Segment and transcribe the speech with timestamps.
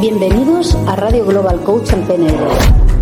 [0.00, 2.48] Bienvenidos a Radio Global Coach en PNL,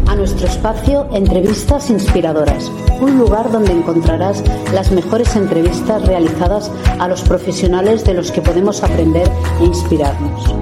[0.08, 2.70] a nuestro espacio Entrevistas Inspiradoras,
[3.00, 6.70] un lugar donde encontrarás las mejores entrevistas realizadas
[7.00, 9.28] a los profesionales de los que podemos aprender
[9.60, 10.54] e inspirarnos.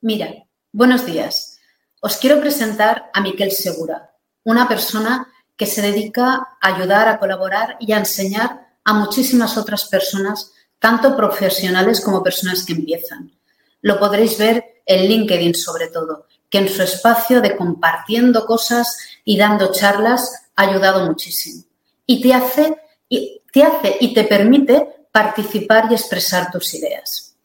[0.00, 0.28] Mira,
[0.72, 1.58] buenos días.
[2.00, 4.14] Os quiero presentar a Miquel Segura,
[4.44, 5.26] una persona
[5.56, 11.14] que se dedica a ayudar, a colaborar y a enseñar a muchísimas otras personas tanto
[11.16, 13.30] profesionales como personas que empiezan.
[13.82, 19.36] Lo podréis ver en LinkedIn sobre todo, que en su espacio de compartiendo cosas y
[19.36, 21.62] dando charlas ha ayudado muchísimo.
[22.06, 22.76] Y te hace
[23.08, 27.36] y te, hace y te permite participar y expresar tus ideas.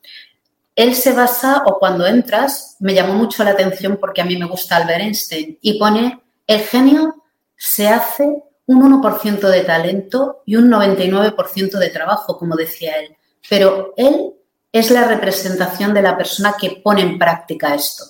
[0.76, 4.46] Él se basa, o cuando entras, me llamó mucho la atención porque a mí me
[4.46, 7.24] gusta Albert Einstein, y pone, el genio
[7.56, 13.16] se hace un 1% de talento y un 99% de trabajo, como decía él
[13.50, 14.34] pero él
[14.72, 18.04] es la representación de la persona que pone en práctica esto.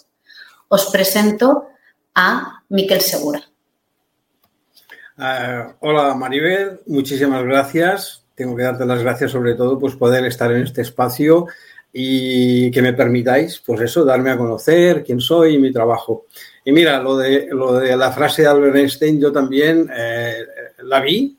[0.67, 1.67] Os presento
[2.15, 3.41] a Miquel Segura.
[5.17, 8.23] Uh, hola Maribel, muchísimas gracias.
[8.35, 11.47] Tengo que darte las gracias sobre todo pues poder estar en este espacio
[11.97, 16.25] y que me permitáis, pues eso, darme a conocer quién soy y mi trabajo.
[16.65, 20.35] Y mira, lo de, lo de la frase de Albert Einstein, yo también eh,
[20.83, 21.37] la vi.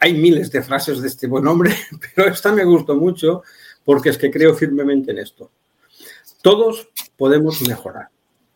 [0.00, 1.74] hay miles de frases de este buen hombre,
[2.14, 3.42] pero esta me gustó mucho
[3.84, 5.50] porque es que creo firmemente en esto.
[6.42, 8.08] Todos podemos mejorar.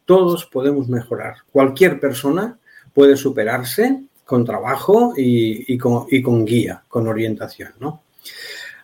[0.04, 1.36] Todos podemos mejorar.
[1.52, 2.58] Cualquier persona
[2.92, 7.72] puede superarse con trabajo y, con, guía, con orientación.
[7.80, 8.02] ¿no?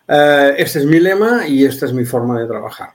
[0.07, 2.91] Eh, este es mi lema y esta es mi forma de trabajar.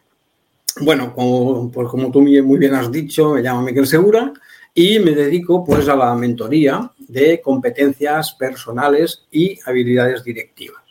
[0.80, 4.32] Bueno, como, pues como tú muy bien has dicho, me llamo Miguel Segura
[4.74, 10.82] y me dedico pues a la mentoría de competencias personales y habilidades directivas.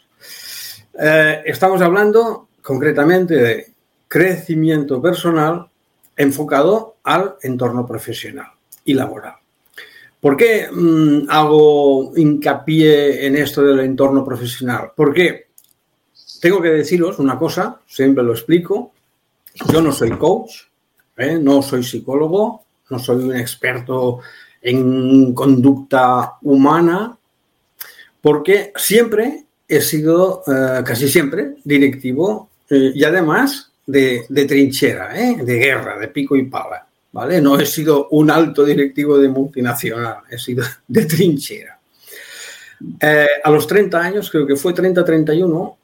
[0.99, 3.67] Eh, estamos hablando concretamente de
[4.07, 5.67] crecimiento personal
[6.15, 8.47] enfocado al entorno profesional
[8.83, 9.35] y laboral.
[10.19, 14.91] ¿Por qué mm, hago hincapié en esto del entorno profesional?
[14.95, 15.47] Porque
[16.39, 18.91] tengo que deciros una cosa, siempre lo explico,
[19.71, 20.51] yo no soy coach,
[21.17, 21.39] ¿eh?
[21.41, 24.19] no soy psicólogo, no soy un experto
[24.61, 27.17] en conducta humana,
[28.21, 35.97] porque siempre he sido, eh, casi siempre, directivo eh, y además de, trinchera, de guerra,
[35.97, 36.85] de pico y pala.
[37.11, 37.41] ¿vale?
[37.41, 41.79] No he sido un alto directivo de multinacional, he sido de trinchera.
[43.43, 45.75] a los 30 años, creo que fue 30-31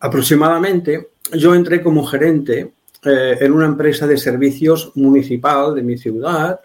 [0.00, 2.72] aproximadamente, yo entré como gerente
[3.04, 6.60] eh, en una empresa de servicios municipal de mi ciudad.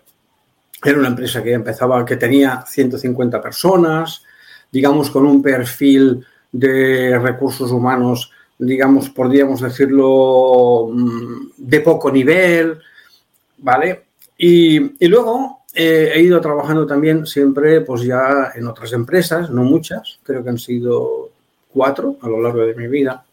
[0.84, 4.24] Era una empresa que empezaba, que tenía 150 personas,
[4.72, 12.80] digamos, con un perfil de recursos humanos, digamos, podríamos decirlo, mm, de poco nivel,
[13.58, 14.06] ¿vale?
[14.38, 19.64] Y, y luego eh, he ido trabajando también siempre, pues ya en otras empresas, no
[19.64, 21.30] muchas, creo que han sido
[21.72, 23.24] cuatro a lo largo de mi vida.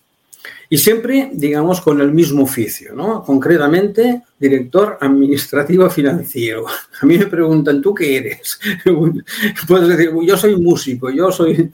[0.69, 3.22] Y siempre, digamos, con el mismo oficio, ¿no?
[3.22, 6.66] Concretamente, director administrativo financiero.
[7.00, 8.59] A mí me preguntan, ¿tú qué eres?
[9.69, 11.72] Puedes decir, yo soy músico, yo soy,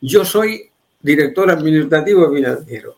[0.00, 0.70] yo soy
[1.00, 2.96] director administrativo financiero.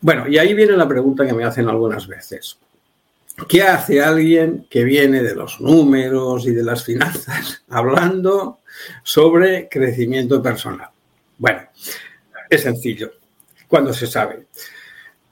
[0.00, 2.58] Bueno, y ahí viene la pregunta que me hacen algunas veces.
[3.48, 8.58] ¿Qué hace alguien que viene de los números y de las finanzas hablando
[9.02, 10.88] sobre crecimiento personal?
[11.38, 11.62] Bueno,
[12.50, 13.21] es sencillo
[13.72, 14.48] cuando se sabe.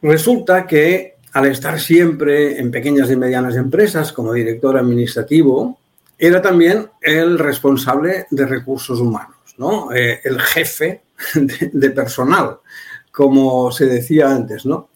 [0.01, 5.79] Resulta que al estar siempre en pequeñas y medianas empresas como director administrativo,
[6.19, 9.93] era también el responsable de recursos humanos, ¿no?
[9.93, 11.03] Eh, el jefe
[11.35, 12.61] de, personal,
[13.13, 14.89] como se decía antes, ¿no?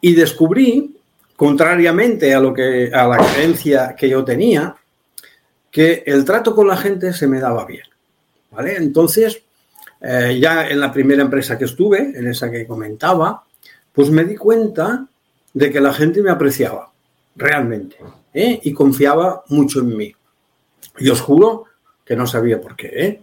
[0.00, 0.96] Y descubrí,
[1.36, 4.74] contrariamente a, lo que, a la creencia que yo tenía,
[5.70, 7.84] que el trato con la gente se me daba bien,
[8.50, 8.76] ¿vale?
[8.76, 9.42] Entonces,
[10.06, 13.42] eh, ya en la primera empresa que estuve, en esa que comentaba,
[13.90, 15.06] pues me di cuenta
[15.54, 16.92] de que la gente me apreciaba
[17.36, 17.96] realmente
[18.34, 18.60] ¿eh?
[18.62, 20.14] y confiaba mucho en mí.
[20.98, 21.64] Y os juro
[22.04, 22.90] que no sabía por qué.
[22.92, 23.22] ¿eh?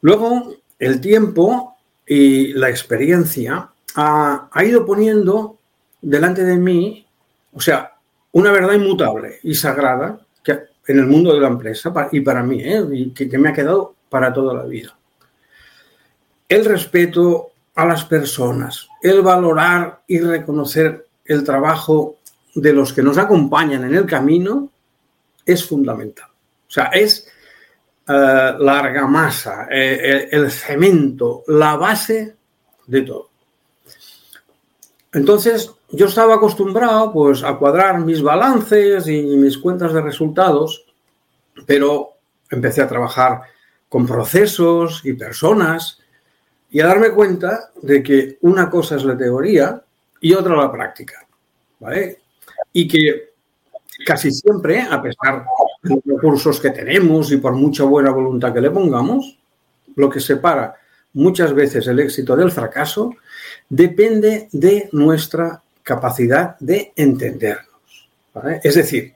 [0.00, 5.58] Luego, el tiempo y la experiencia ha, ido poniendo
[6.00, 7.06] delante de mí,
[7.52, 7.92] o sea,
[8.32, 13.12] una verdad inmutable y sagrada en el mundo de la empresa y para mí, ¿eh?
[13.14, 14.96] que me ha quedado para toda la vida.
[16.52, 22.16] El respeto a las personas, el valorar y reconocer el trabajo
[22.54, 24.68] de los que nos acompañan en el camino
[25.46, 26.28] es fundamental.
[26.28, 27.26] O sea, es
[28.06, 32.36] eh, la argamasa, eh, el, el cemento, la base
[32.86, 33.30] de todo.
[35.10, 40.84] Entonces, yo estaba acostumbrado pues a cuadrar mis balances y mis cuentas de resultados,
[41.64, 42.10] pero
[42.50, 43.40] empecé a trabajar
[43.88, 46.01] con procesos y personas
[46.72, 49.80] y a darme cuenta de que una cosa es la teoría
[50.20, 51.24] y otra la práctica,
[51.78, 52.20] ¿vale?
[52.72, 53.32] Y que
[54.06, 55.44] casi siempre, a pesar
[55.82, 59.38] de los recursos que tenemos y por mucha buena voluntad que le pongamos,
[59.96, 60.74] lo que separa
[61.12, 63.14] muchas veces el éxito del fracaso
[63.68, 68.08] depende de nuestra capacidad de entendernos.
[68.32, 68.60] ¿vale?
[68.64, 69.12] Es decir,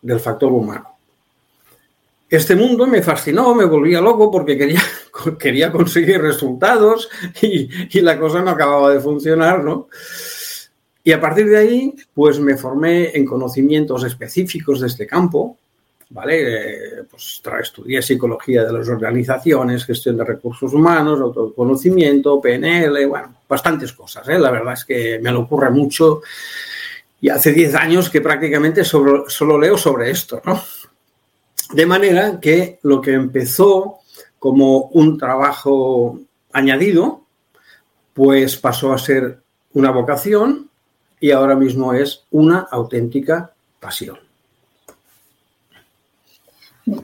[0.00, 0.93] del factor humano.
[2.36, 4.82] Este mundo me fascinó, me volvía loco porque quería,
[5.38, 7.08] quería conseguir resultados
[7.40, 9.88] y, y, la cosa no acababa de funcionar, ¿no?
[11.04, 15.58] Y a partir de ahí, pues me formé en conocimientos específicos de este campo,
[16.10, 16.40] ¿vale?
[16.42, 23.92] Eh, pues estudié psicología de las organizaciones, gestión de recursos humanos, autoconocimiento, PNL, bueno, bastantes
[23.92, 24.38] cosas, ¿eh?
[24.38, 26.22] La verdad es que me lo ocurre mucho
[27.20, 30.60] y hace 10 años que prácticamente solo, solo leo sobre esto, ¿no?
[31.74, 33.98] De manera que lo que empezó
[34.38, 36.20] como un trabajo
[36.52, 37.24] añadido,
[38.12, 39.42] pues pasó a ser
[39.72, 40.70] una vocación
[41.18, 44.20] y ahora mismo es una auténtica pasión.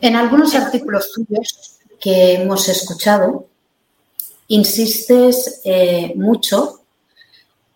[0.01, 3.49] En algunos artículos tuyos que hemos escuchado,
[4.47, 6.83] insistes eh, mucho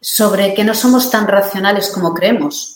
[0.00, 2.74] sobre que no somos tan racionales como creemos.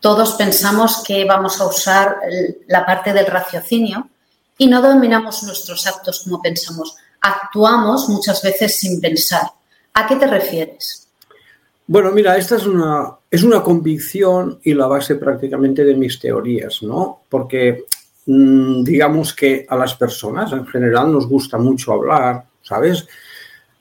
[0.00, 2.18] Todos pensamos que vamos a usar
[2.66, 4.08] la parte del raciocinio
[4.56, 6.96] y no dominamos nuestros actos como pensamos.
[7.20, 9.50] Actuamos muchas veces sin pensar.
[9.94, 11.08] ¿A qué te refieres?
[11.86, 16.82] Bueno, mira, esta es una, es una convicción y la base prácticamente de mis teorías,
[16.82, 17.22] ¿no?
[17.28, 17.86] Porque
[18.30, 23.06] Mm, digamos que a las personas en general nos gusta mucho hablar, ¿sabes?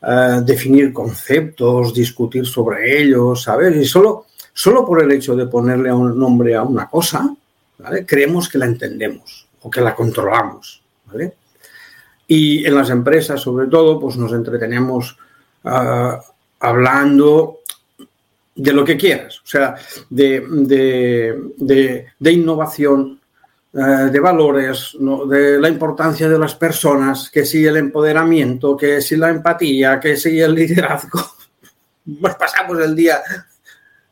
[0.02, 3.76] Uh, definir conceptos, discutir sobre ellos, ¿sabes?
[3.76, 4.27] Y solo,
[4.58, 7.32] solo por el hecho de ponerle un nombre a una cosa.
[8.08, 10.82] Creemos que la entendemos o que la controlamos.
[12.28, 15.16] Y en las empresas, sobre todo, pues nos entretenemos
[15.64, 16.18] uh,
[16.60, 17.60] hablando
[18.56, 19.76] de lo que quieras, o sea,
[20.10, 23.22] de, de, de, de innovación,
[23.76, 24.98] eh, de valores,
[25.30, 30.18] de la importancia de las personas, que si el empoderamiento, que si la empatía, que
[30.18, 31.20] si el liderazgo.
[32.22, 33.22] Pues pasamos el día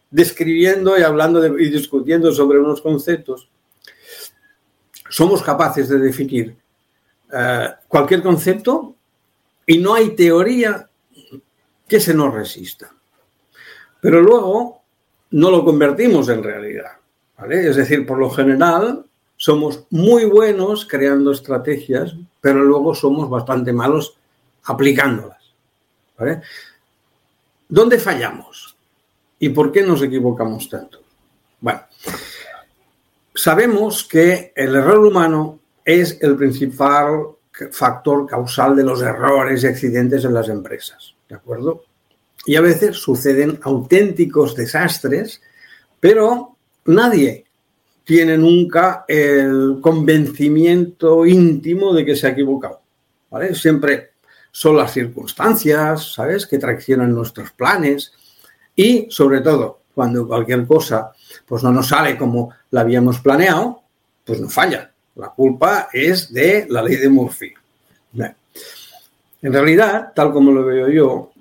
[0.10, 3.50] describiendo y hablando y discutiendo sobre unos conceptos.
[5.10, 6.56] Somos capaces de definir
[7.32, 8.96] uh, cualquier concepto
[9.66, 10.90] y no hay teoría
[11.88, 12.94] que se nos resista.
[14.02, 14.82] Pero luego
[15.32, 16.92] no lo convertimos en realidad.
[17.38, 17.68] ¿vale?
[17.68, 19.06] Es decir, por lo general,
[19.38, 24.18] somos muy buenos creando estrategias, pero luego somos bastante malos
[24.64, 25.44] aplicándolas.
[27.68, 28.75] ¿Dónde fallamos?
[29.46, 31.04] ¿Y por qué nos equivocamos tanto?
[31.62, 31.82] Bueno,
[33.36, 37.28] sabemos que el error humano es el principal
[37.70, 41.84] factor causal de los errores y accidentes en las empresas, ¿de acuerdo?
[42.48, 45.40] Y a veces suceden auténticos desastres,
[46.00, 47.46] pero nadie
[48.04, 52.82] tiene nunca el convencimiento íntimo de que se ha equivocado.
[53.30, 53.54] ¿vale?
[53.54, 54.14] Siempre
[54.52, 58.12] son las circunstancias, ¿sabes?, que traicionan nuestros planes
[58.76, 61.12] y, sobre todo, cuando cualquier cosa
[61.48, 63.82] pues no nos sale como la habíamos planeado,
[64.24, 64.92] pues no falla.
[65.16, 67.54] La culpa es de la ley de Murphy.
[69.42, 71.32] En realidad, tal como lo veo yo,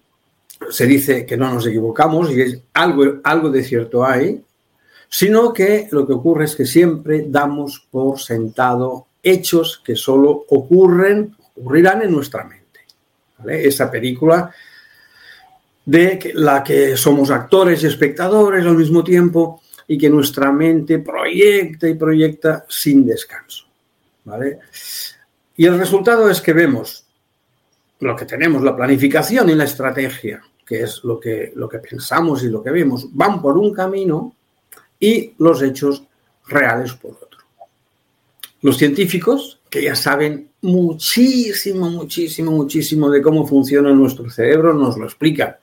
[0.69, 4.45] se dice que no nos equivocamos y es algo, algo de cierto hay,
[5.09, 11.35] sino que lo que ocurre es que siempre damos por sentado hechos que solo ocurren,
[11.57, 12.81] ocurrirán en nuestra mente.
[13.47, 14.53] Esa película
[15.85, 21.89] de la que somos actores y espectadores al mismo tiempo y que nuestra mente proyecta
[21.89, 23.67] y proyecta sin descanso.
[24.25, 24.59] ¿vale?
[25.57, 27.05] Y el resultado es que vemos
[28.01, 32.43] lo que tenemos, la planificación y la estrategia, que es lo que, lo que pensamos
[32.43, 34.35] y lo que vemos, van por un camino
[34.99, 36.05] y los hechos
[36.47, 37.41] reales por otro.
[38.63, 45.05] Los científicos, que ya saben muchísimo, muchísimo, muchísimo de cómo funciona nuestro cerebro, nos lo
[45.05, 45.57] explican.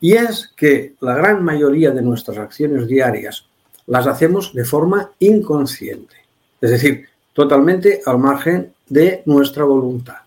[0.00, 3.46] Y es que la gran mayoría de nuestras acciones diarias
[3.86, 6.16] las hacemos de forma inconsciente,
[6.60, 10.18] es decir, totalmente al margen de nuestra voluntad.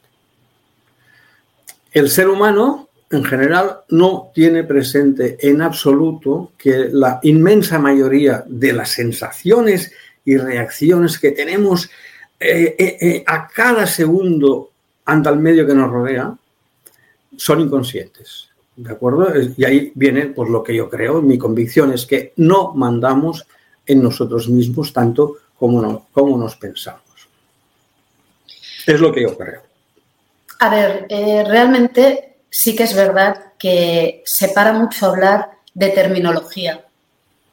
[1.92, 8.74] El ser humano, en general, no tiene presente en absoluto que la inmensa mayoría de
[8.74, 9.92] las sensaciones
[10.24, 11.90] y reacciones que tenemos
[12.40, 14.72] eh, eh, eh, a cada segundo
[15.06, 16.34] ante el medio que nos rodea
[17.36, 18.50] son inconscientes.
[18.82, 19.32] ¿De acuerdo?
[19.58, 23.46] Y ahí viene pues, lo que yo creo, mi convicción es que no mandamos
[23.86, 27.04] en nosotros mismos tanto como, como nos pensamos.
[28.88, 29.62] Es lo que yo creo.
[30.58, 36.84] A ver, eh, realmente sí que es verdad que se para mucho hablar de terminología,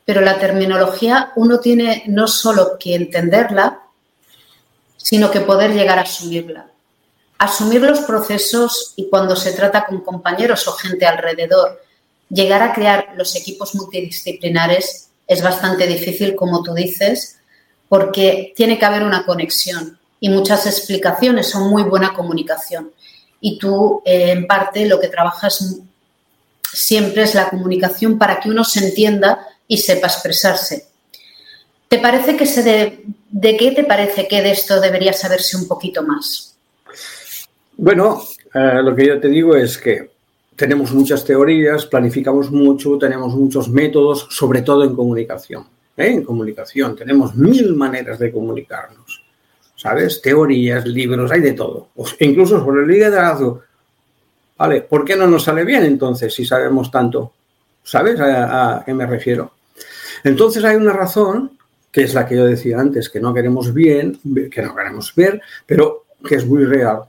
[0.07, 3.83] pero la terminología uno tiene no solo que entenderla,
[4.97, 6.71] sino que poder llegar a asumirla.
[7.39, 11.81] Asumir los procesos y cuando se trata con compañeros o gente alrededor,
[12.29, 17.39] llegar a crear los equipos multidisciplinares es bastante difícil, como tú dices,
[17.89, 22.91] porque tiene que haber una conexión y muchas explicaciones son muy buena comunicación.
[23.41, 25.81] Y tú, eh, en parte, lo que trabajas
[26.73, 30.89] siempre es la comunicación para que uno se entienda y sepa expresarse.
[31.89, 35.69] ¿Te parece que se de, de qué te parece que de esto debería saberse un
[35.69, 36.57] poquito más?
[37.79, 38.21] Bueno,
[38.53, 40.11] eh, lo que yo te digo es que
[40.57, 45.65] tenemos muchas teorías, planificamos mucho, tenemos muchos métodos, sobre todo en comunicación.
[45.97, 46.09] ¿eh?
[46.09, 49.25] En comunicación tenemos mil maneras de comunicarnos.
[49.79, 50.21] ¿sabes?
[50.21, 51.91] Teorías, libros, hay de todo.
[52.19, 53.63] incluso sobre el liderazgo.
[54.57, 57.33] Vale, ¿por qué no nos sale bien entonces si sabemos tanto?
[57.85, 59.53] ¿Sabes a, qué me refiero?
[60.25, 61.57] Entonces hay una razón,
[61.93, 64.19] que es la que yo decía antes, que no queremos bien,
[64.51, 67.05] que no queremos ver, pero que es muy real,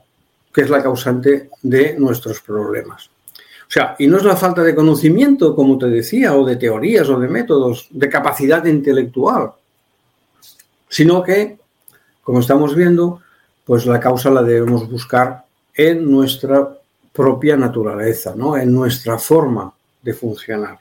[0.52, 3.06] que es la causante de nuestros problemas.
[3.06, 7.08] O sea, y no es la falta de conocimiento, como te decía, o de teorías
[7.08, 9.52] o de métodos, de capacidad intelectual,
[10.88, 11.60] sino que
[12.22, 13.22] como estamos viendo,
[13.64, 16.76] pues la causa la debemos buscar en nuestra
[17.12, 18.56] propia naturaleza, ¿no?
[18.56, 20.78] en nuestra forma de funcionar.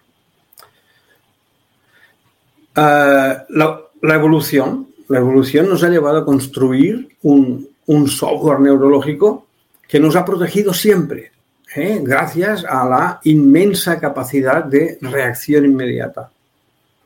[2.76, 7.68] Ah, la, evolución, la evolución nos ha llevado a construir un,
[8.08, 9.48] software neurológico
[9.90, 11.32] que nos ha protegido siempre,
[11.76, 12.00] ¿eh?
[12.04, 16.32] gracias a la inmensa capacidad de reacción inmediata.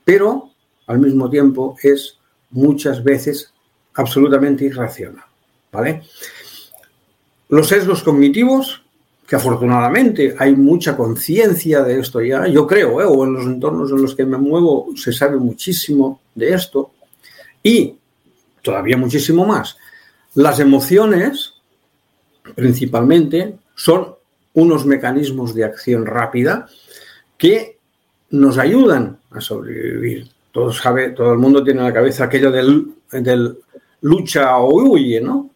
[0.03, 0.49] Pero,
[0.87, 2.19] al mismo tiempo, es
[2.51, 3.53] muchas veces
[3.93, 5.23] absolutamente irracional.
[5.71, 6.03] ¿Vale?
[7.47, 8.83] Los sesgos cognitivos,
[9.25, 13.05] que afortunadamente hay mucha conciencia de esto ya, yo creo, ¿eh?
[13.05, 16.91] o en los entornos en los que me muevo se sabe muchísimo de esto,
[17.63, 17.95] y
[18.61, 19.77] todavía muchísimo más.
[20.35, 21.52] Las emociones,
[22.55, 24.15] principalmente, son
[24.53, 26.67] unos mecanismos de acción rápida
[27.37, 27.77] que
[28.31, 30.29] nos ayudan a sobrevivir.
[30.51, 33.57] Todo, sabe, todo el mundo tiene en la cabeza aquello del,
[34.01, 35.49] lucha o huye, ¿no?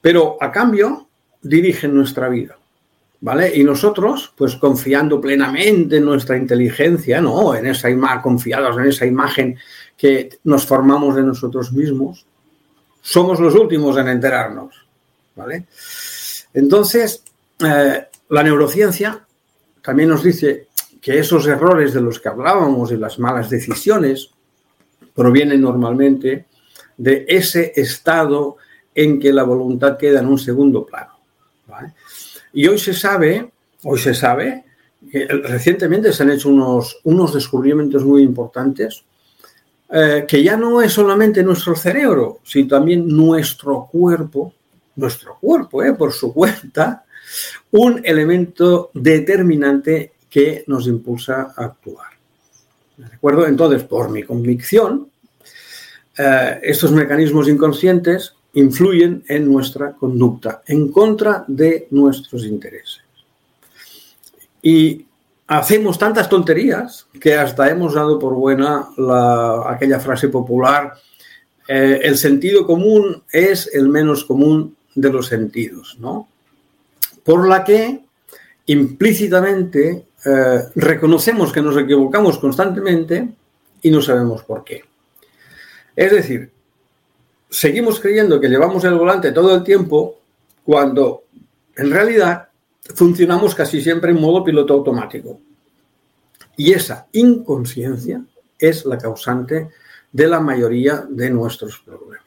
[0.00, 1.08] Pero a cambio
[1.42, 2.56] dirigen nuestra vida,
[3.20, 3.54] ¿vale?
[3.54, 7.54] Y nosotros, pues confiando plenamente en nuestra inteligencia, ¿no?
[7.54, 9.56] En esa imagen, confiados en esa imagen
[9.96, 12.24] que nos formamos de nosotros mismos,
[13.02, 14.85] somos los últimos en enterarnos,
[16.54, 17.22] Entonces,
[17.64, 19.26] eh, la neurociencia
[19.82, 20.68] también nos dice
[21.00, 24.30] que esos errores de los que hablábamos y las malas decisiones
[25.14, 26.46] provienen normalmente
[26.96, 28.56] de ese estado
[28.94, 31.12] en que la voluntad queda en un segundo plano.
[32.52, 33.50] Y hoy se sabe,
[33.84, 34.64] hoy se sabe,
[35.12, 39.04] recientemente se han hecho unos, unos descubrimientos muy importantes,
[39.90, 44.54] eh, que ya no es solamente nuestro cerebro, sino también nuestro cuerpo,
[44.96, 47.04] nuestro cuerpo, eh, por su cuenta,
[47.72, 52.10] un elemento determinante que nos impulsa a actuar.
[52.96, 53.46] ¿De acuerdo?
[53.46, 55.10] Entonces, por mi convicción,
[56.16, 63.02] eh, estos mecanismos inconscientes influyen en nuestra conducta, en contra de nuestros intereses.
[64.62, 65.06] Y
[65.46, 68.88] hacemos tantas tonterías que hasta hemos dado por buena
[69.68, 70.94] aquella frase popular,
[71.68, 76.28] eh, el sentido común es el menos común de los sentidos, ¿no?
[77.22, 78.00] Por la que
[78.66, 83.28] implícitamente eh, reconocemos que nos equivocamos constantemente
[83.82, 84.82] y no sabemos por qué.
[85.94, 86.50] Es decir,
[87.48, 90.18] seguimos creyendo que llevamos el volante todo el tiempo
[90.64, 91.24] cuando
[91.76, 92.48] en realidad
[92.94, 95.40] funcionamos casi siempre en modo piloto automático.
[96.56, 98.24] Y esa inconsciencia
[98.58, 99.68] es la causante
[100.10, 102.25] de la mayoría de nuestros problemas.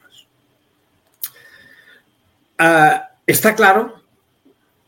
[2.62, 4.00] Ah, está claro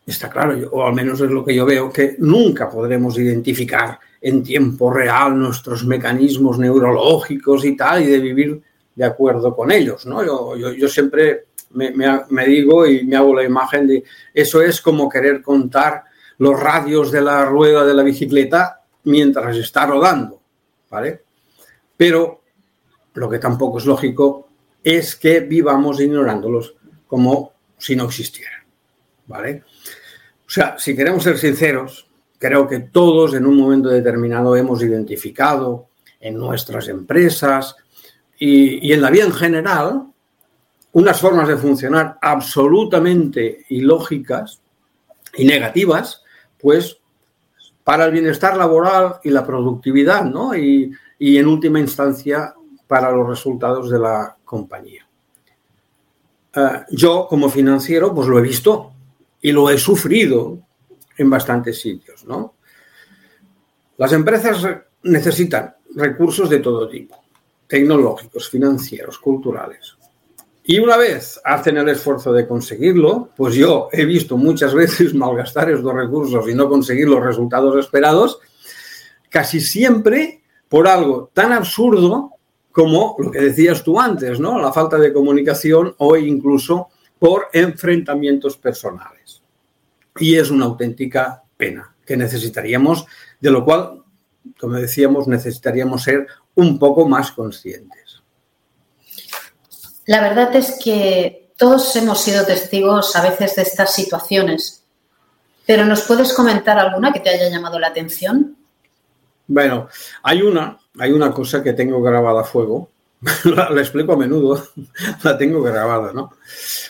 [0.06, 4.42] está claro, o al menos es lo que yo veo, que nunca podremos identificar en
[4.42, 8.62] tiempo real nuestros mecanismos neurológicos y tal, y de vivir
[8.94, 10.22] de acuerdo con ellos, ¿no?
[10.54, 16.04] Yo, siempre me, digo y me hago la imagen de eso es como querer contar
[16.38, 20.40] los radios de la rueda de la bicicleta mientras está rodando,
[20.90, 21.22] ¿vale?
[21.96, 22.42] Pero
[23.14, 24.48] lo que tampoco es lógico
[24.82, 26.74] es que vivamos ignorándolos
[27.06, 27.52] como
[27.82, 28.62] si no existieran,
[29.26, 29.64] ¿vale?
[30.46, 32.08] O sea, si queremos ser sinceros,
[32.38, 35.88] creo que todos en un momento determinado hemos identificado
[36.20, 37.74] en nuestras empresas
[38.38, 40.06] y, en la vida en general
[40.92, 44.62] unas formas de funcionar absolutamente ilógicas
[45.36, 46.22] y negativas,
[46.60, 46.98] pues
[47.82, 50.54] para el bienestar laboral y la productividad, ¿no?
[50.54, 52.54] Y en última instancia
[52.86, 55.01] para los resultados de la compañía.
[56.54, 58.92] Eh, yo, como financiero, pues lo he visto
[59.40, 60.58] y lo he sufrido
[61.16, 62.54] en bastantes sitios, ¿no?
[63.96, 64.66] Las empresas
[65.02, 67.16] necesitan recursos de todo tipo,
[67.66, 69.96] tecnológicos, financieros, culturales.
[70.64, 75.70] Y una vez hacen el esfuerzo de conseguirlo, pues yo he visto muchas veces malgastar
[75.70, 78.38] estos recursos y no conseguir los resultados esperados,
[79.28, 82.31] casi siempre por algo tan absurdo
[82.72, 84.58] como lo que decías tú antes, ¿no?
[84.58, 86.88] La falta de comunicación o incluso
[87.18, 89.42] por enfrentamientos personales.
[90.18, 93.06] Y es una auténtica pena que necesitaríamos,
[93.40, 94.02] de lo cual,
[94.58, 98.22] como decíamos, necesitaríamos ser un poco más conscientes.
[100.06, 104.84] La verdad es que todos hemos sido testigos a veces de estas situaciones,
[105.64, 108.56] pero ¿nos puedes comentar alguna que te haya llamado la atención?
[109.46, 109.88] Bueno,
[110.22, 112.90] hay una hay una cosa que tengo grabada a fuego,
[113.44, 114.62] la, explico a menudo,
[115.22, 116.32] la tengo grabada, ¿no?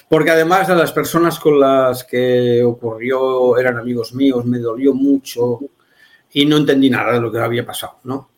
[0.09, 5.61] Porque además de las personas con las que ocurrió eran amigos míos, me dolió mucho
[6.33, 8.31] y no entendí nada de lo que había pasado, ¿no?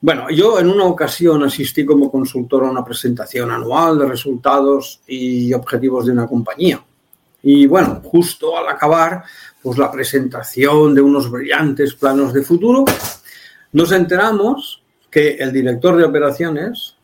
[0.00, 5.52] Bueno, yo en una ocasión asistí como consultor a una presentación anual de resultados y
[5.52, 6.80] objetivos de una compañía.
[7.42, 9.24] Y bueno, justo al acabar,
[9.60, 12.84] pues la presentación de unos brillantes planos de futuro,
[13.72, 16.96] nos enteramos que el director de operaciones,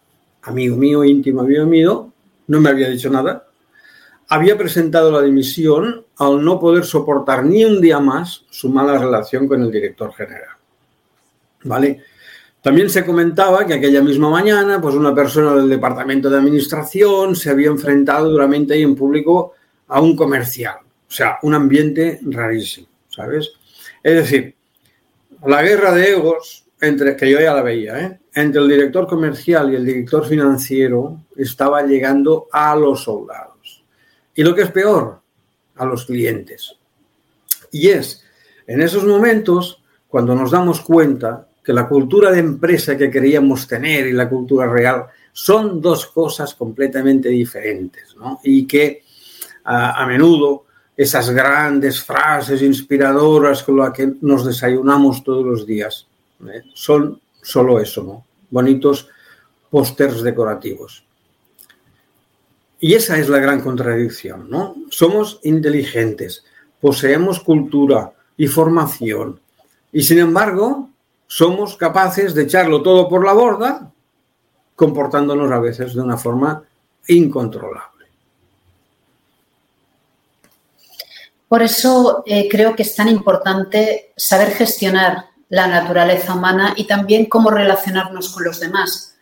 [0.43, 2.13] amigo mío, íntimo amigo mío,
[2.47, 3.47] no me había dicho nada,
[4.29, 9.47] había presentado la dimisión al no poder soportar ni un día más su mala relación
[9.47, 10.57] con el director general.
[11.65, 12.03] ¿Vale?
[12.61, 17.51] También se comentaba que aquella misma mañana, pues una persona del departamento de administración se
[17.51, 19.53] había enfrentado duramente ahí en público
[19.89, 20.77] a un comercial.
[21.07, 23.53] O sea, un ambiente rarísimo, ¿sabes?
[24.03, 24.55] Es decir,
[25.47, 28.21] la guerra de egos entre, que yo ya la veía, ¿eh?
[28.35, 33.85] entre el director comercial y el director financiero estaba llegando a los soldados.
[34.35, 35.21] Y lo que es peor,
[35.77, 36.77] a los clientes.
[37.71, 38.25] Y es
[38.67, 44.07] en esos momentos cuando nos damos cuenta que la cultura de empresa que queríamos tener
[44.07, 48.15] y la cultura real son dos cosas completamente diferentes.
[48.43, 49.03] Y que
[49.65, 56.07] a menudo esas grandes frases inspiradoras con las que nos desayunamos todos los días
[56.47, 56.63] ¿eh?
[56.73, 58.25] son solo eso, ¿no?
[58.51, 59.09] Bonitos
[59.71, 61.05] pósters decorativos.
[62.79, 64.77] Y esa es la gran contradicción, ¿no?
[64.91, 66.45] Somos inteligentes,
[66.81, 69.41] poseemos cultura y formación,
[69.93, 70.91] y sin embargo
[71.27, 73.93] somos capaces de echarlo todo por la borda,
[74.77, 76.63] comportándonos a veces de una forma
[77.09, 77.94] incontrolable.
[81.55, 87.27] Por eso eh, creo que es tan importante saber gestionar la naturaleza humana y también
[87.27, 89.15] cómo relacionarnos con los demás.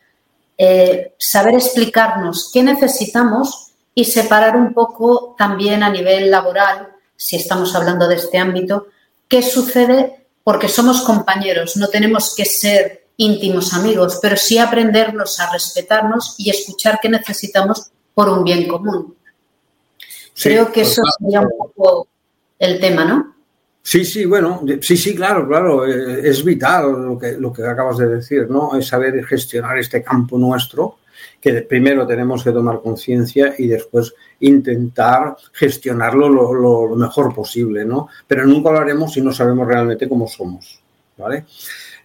[0.57, 7.75] Eh, saber explicarnos qué necesitamos y separar un poco también a nivel laboral, si estamos
[7.75, 8.87] hablando de este ámbito,
[9.29, 15.53] qué sucede porque somos compañeros, no tenemos que ser íntimos amigos, pero sí aprendernos a
[15.53, 19.17] respetarnos y escuchar qué necesitamos por un bien común.
[20.41, 21.72] Creo que eso sería un poco
[22.63, 23.35] el tema, ¿no?
[23.83, 27.99] Sí, sí, bueno, sí, sí, claro, claro, eh, es vital lo que, lo que acabas
[27.99, 28.79] de decir, ¿no?
[28.79, 30.99] Es saber gestionar este campo nuestro,
[31.41, 38.09] que primero tenemos que tomar conciencia y después intentar gestionarlo lo, mejor posible, ¿no?
[38.29, 40.81] Pero nunca lo haremos si no sabemos realmente cómo somos,
[41.19, 41.47] ¿vale?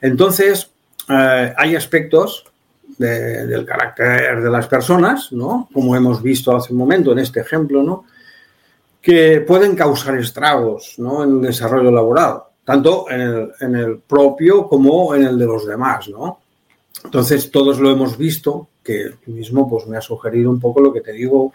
[0.02, 0.72] Entonces,
[1.08, 2.46] eh, hay aspectos
[2.98, 5.70] del carácter de las personas, ¿no?
[5.72, 8.06] Como hemos visto hace un momento en este ejemplo, ¿no?
[9.08, 11.24] Que pueden causar estragos ¿no?
[11.24, 16.10] en el desarrollo laboral, tanto en el, propio como en el de los demás.
[16.10, 16.42] ¿no?
[17.06, 20.92] Entonces, todos lo hemos visto, que tú mismo pues, me ha sugerido un poco lo
[20.92, 21.54] que te digo,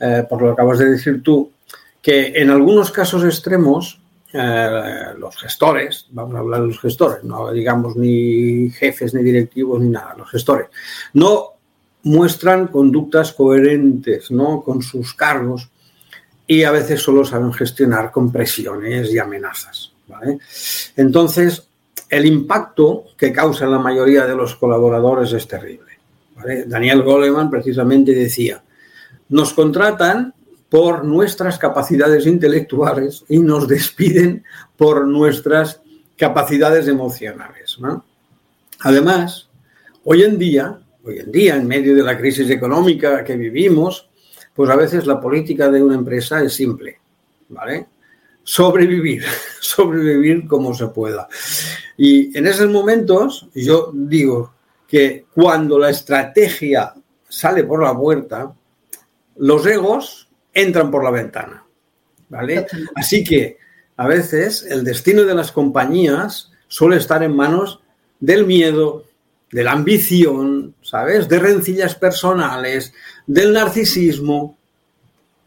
[0.00, 1.52] eh, por lo que acabas de decir tú,
[2.02, 4.00] que en algunos casos extremos
[4.32, 9.80] eh, los gestores, vamos a hablar de los gestores, no digamos ni jefes, ni directivos,
[9.80, 10.66] ni nada, los gestores,
[11.12, 11.52] no
[12.02, 14.62] muestran conductas coherentes ¿no?
[14.62, 15.70] con sus cargos
[16.50, 19.92] y a veces solo saben gestionar con presiones y amenazas.
[20.96, 21.68] Entonces,
[22.08, 25.98] el impacto que causa la mayoría de los colaboradores es terrible.
[26.66, 28.62] Daniel Goleman precisamente decía,
[29.28, 30.32] nos contratan
[30.70, 34.44] por nuestras capacidades intelectuales y nos despiden
[34.76, 35.82] por nuestras
[36.16, 37.78] capacidades emocionales.
[38.80, 39.50] Además,
[40.04, 44.07] hoy en día, hoy en día, en medio de la crisis económica que vivimos,
[44.58, 46.98] pues a veces la política de una empresa es simple,
[47.48, 47.86] ¿vale?
[48.42, 49.22] Sobrevivir,
[49.60, 51.28] sobrevivir como se pueda.
[51.96, 54.52] Y en esos momentos, yo digo
[54.88, 56.92] que cuando la estrategia
[57.28, 58.52] sale por la puerta,
[59.36, 61.64] los egos entran por la ventana.
[62.28, 62.66] ¿Vale?
[62.96, 63.58] Así que
[63.96, 67.78] a veces el destino de las compañías suele estar en manos
[68.18, 69.04] del miedo,
[69.50, 71.28] de la ambición, ¿sabes?
[71.28, 72.92] De rencillas personales,
[73.26, 74.58] del narcisismo,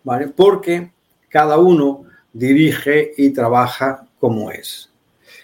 [0.03, 0.27] ¿vale?
[0.27, 0.91] Porque
[1.29, 4.89] cada uno dirige y trabaja como es.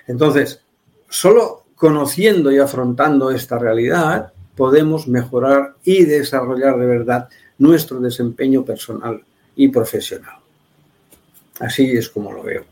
[0.08, 0.62] Entonces,
[1.10, 9.24] solo conociendo y afrontando esta realidad podemos mejorar y desarrollar de verdad nuestro desempeño personal
[9.56, 10.36] y profesional.
[11.60, 12.66] Así es como lo veo.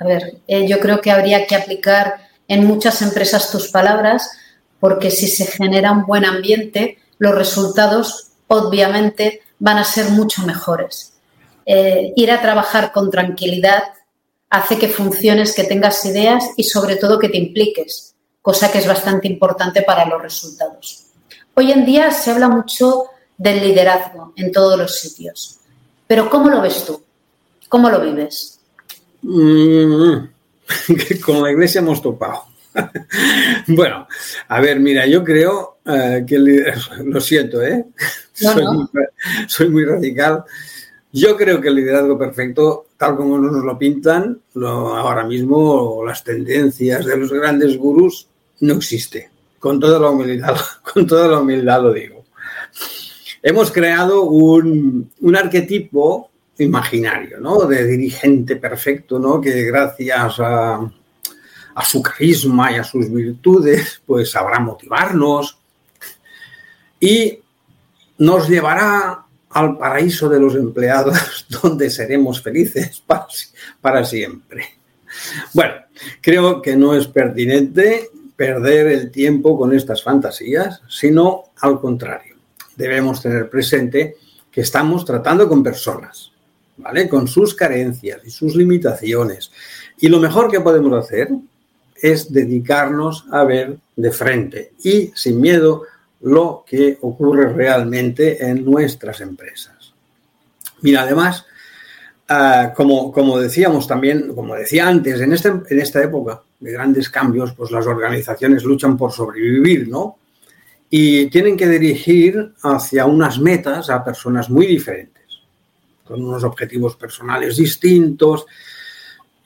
[0.00, 4.30] A ver, eh, yo creo que habría que aplicar en muchas empresas tus palabras,
[4.80, 11.14] porque si se genera un buen ambiente, los resultados obviamente van a ser mucho mejores.
[11.66, 13.82] Eh, ir a trabajar con tranquilidad
[14.50, 18.86] hace que funciones, que tengas ideas y sobre todo que te impliques, cosa que es
[18.86, 21.06] bastante importante para los resultados.
[21.54, 23.04] Hoy en día se habla mucho
[23.36, 25.58] del liderazgo en todos los sitios.
[26.06, 27.02] Pero ¿cómo lo ves tú?
[27.68, 28.60] ¿Cómo lo vives?
[29.22, 30.28] Mm,
[31.24, 32.47] con la iglesia hemos topado.
[33.68, 34.06] bueno,
[34.48, 37.86] a ver, mira, yo creo eh, que el liderazgo, lo siento, ¿eh?
[38.32, 40.44] soy, Muy, radical.
[41.12, 47.06] Yo creo que el liderazgo perfecto, tal como nos lo pintan, ahora mismo las tendencias
[47.06, 48.28] de los grandes gurús
[48.60, 49.30] no existe.
[49.58, 50.56] Con toda la humildad,
[50.92, 52.18] con toda la humildad lo digo
[53.42, 57.66] hemos creado un, arquetipo imaginario, ¿no?
[57.66, 59.40] De dirigente perfecto, ¿no?
[59.40, 60.90] Que gracias a,
[61.84, 65.58] su carisma y a sus virtudes, pues sabrá motivarnos
[67.00, 67.38] y
[68.18, 73.26] nos llevará al paraíso de los empleados, donde seremos felices para,
[73.80, 74.78] para siempre.
[75.54, 75.74] Bueno,
[76.20, 82.38] creo que no es pertinente perder el tiempo con estas fantasías, sino al contrario
[82.78, 84.16] debemos tener presente
[84.50, 86.30] que estamos tratando con personas,
[86.76, 87.08] ¿vale?
[87.08, 89.50] Con sus carencias y sus limitaciones.
[89.98, 91.28] Y lo mejor que podemos hacer
[92.00, 95.82] es dedicarnos a ver de frente y sin miedo
[96.20, 99.92] lo que ocurre realmente en nuestras empresas.
[100.82, 101.46] Mira, además,
[102.28, 107.08] ah, como, como, decíamos también, como decía antes, en, este, en esta época de grandes
[107.08, 110.18] cambios, pues las organizaciones luchan por sobrevivir, ¿no?
[110.90, 115.24] y tienen que dirigir hacia unas metas a personas muy diferentes,
[116.04, 118.46] con unos objetivos personales distintos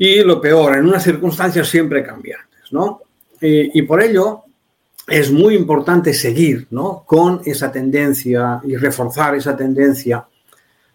[0.04, 3.02] y lo peor, en unas circunstancias siempre cambiantes, ¿no?
[3.40, 4.42] Y, por ello
[5.06, 7.04] es muy importante seguir, ¿no?
[7.06, 10.26] Con esa tendencia y reforzar esa tendencia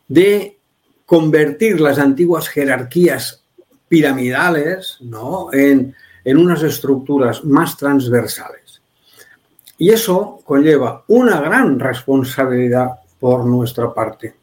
[0.09, 0.57] de
[1.05, 3.43] convertir las antiguas jerarquías
[3.87, 5.53] piramidales, ¿no?
[5.53, 8.81] En, en unas estructuras más transversales
[9.77, 12.89] y eso conlleva una gran responsabilidad
[13.21, 14.35] por nuestra parte.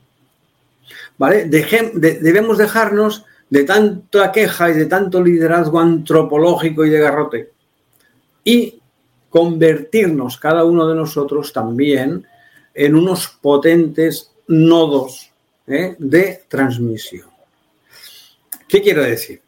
[1.19, 1.45] ¿Vale?
[1.47, 7.53] debemos dejarnos de tanta queja y de tanto liderazgo antropológico y de garrote
[8.43, 8.81] y
[9.31, 12.27] convertirnos cada uno de nosotros también
[12.75, 15.31] en unos potentes nodos
[15.69, 15.95] ¿eh?
[16.01, 17.29] de transmisión.
[18.67, 19.41] ¿Qué quiero decir?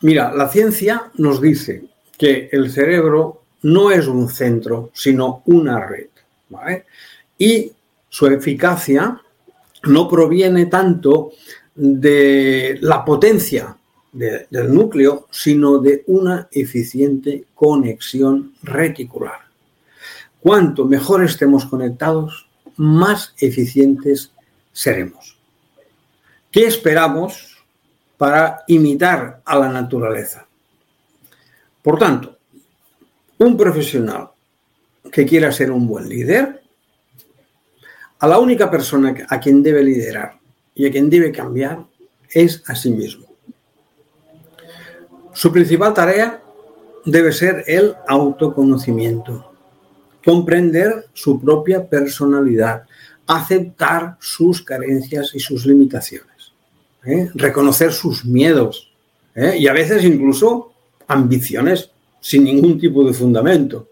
[0.00, 1.84] Mira, la ciencia nos dice
[2.18, 6.08] que el cerebro no es un centro, sino una red.
[7.38, 7.70] Y
[8.08, 9.20] su eficacia
[9.84, 11.30] no proviene tanto
[11.74, 13.76] de la potencia
[14.12, 19.40] del núcleo, sino de una eficiente conexión reticular.
[20.40, 24.30] Cuanto mejor estemos conectados, más eficientes
[24.72, 25.36] seremos.
[26.50, 27.64] ¿Qué esperamos
[28.16, 30.46] para imitar a la naturaleza?
[31.82, 32.38] Por tanto,
[33.38, 34.30] un profesional
[35.10, 36.62] que quiera ser un buen líder,
[38.20, 40.38] a la única persona a quien debe liderar
[40.74, 41.84] y a quien debe cambiar
[42.30, 43.26] es a sí mismo.
[45.32, 46.42] Su principal tarea
[47.04, 49.52] debe ser el autoconocimiento,
[50.24, 52.84] comprender su propia personalidad,
[53.26, 56.52] aceptar sus carencias y sus limitaciones,
[57.04, 57.30] ¿eh?
[57.34, 58.92] reconocer sus miedos
[59.34, 59.56] ¿eh?
[59.58, 60.72] y a veces incluso
[61.06, 63.88] ambiciones sin ningún tipo de fundamento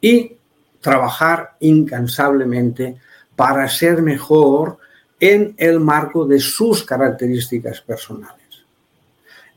[0.00, 0.36] y
[0.80, 2.96] trabajar incansablemente
[3.34, 4.78] para ser mejor
[5.20, 8.64] en el marco de sus características personales.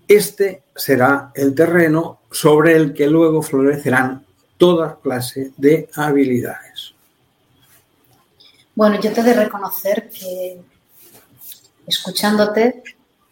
[0.07, 4.25] Este será el terreno sobre el que luego florecerán
[4.57, 6.93] toda clase de habilidades.
[8.75, 10.59] Bueno, yo te de reconocer que
[11.87, 12.83] escuchándote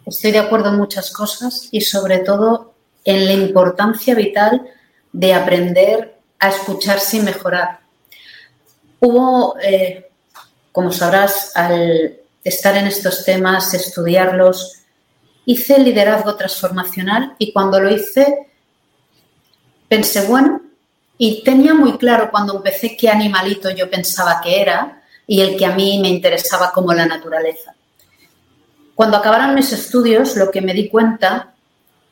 [0.06, 4.68] estoy de acuerdo en muchas cosas y sobre todo en la importancia vital
[5.12, 7.80] de aprender a escucharse y mejorar.
[9.00, 10.10] Hubo, eh,
[10.72, 14.80] como sabrás, al estar en estos temas, estudiarlos,
[15.46, 18.48] hice liderazgo transformacional y cuando lo hice
[19.88, 20.62] pensé, bueno,
[21.18, 25.66] y tenía muy claro cuando empecé qué animalito yo pensaba que era y el que
[25.66, 27.76] a mí me interesaba como la naturaleza.
[28.96, 31.54] Cuando acabaron mis estudios, lo que me di cuenta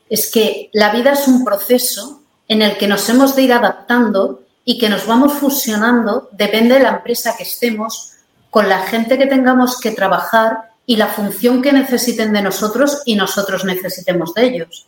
[0.08, 4.42] es que la vida es un proceso en el que nos hemos de ir adaptando
[4.64, 8.12] y que nos vamos fusionando, depende de la empresa que estemos,
[8.50, 13.14] con la gente que tengamos que trabajar y la función que necesiten de nosotros y
[13.14, 14.86] nosotros necesitemos de ellos.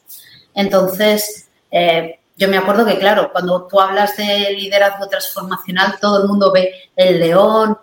[0.55, 6.29] Entonces, eh, yo me acuerdo que, claro, cuando tú hablas de liderazgo transformacional, todo el
[6.29, 7.77] mundo ve el león.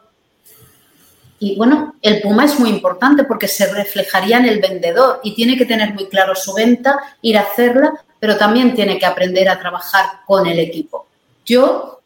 [1.37, 5.55] Y bueno, el puma es muy importante porque se reflejaría en el vendedor y tiene
[5.55, 9.59] que tener muy claro su venta, ir a hacerla, pero también tiene que aprender a
[9.59, 11.05] trabajar con el equipo.
[11.45, 12.01] Yo,